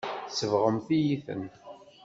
Tsebɣemt-iyi-ten. 0.27 1.43